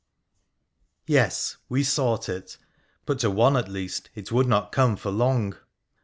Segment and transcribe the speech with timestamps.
[1.05, 1.57] Yes!
[1.69, 2.57] we sought it,
[3.05, 5.55] but to one, at least, it would not come for long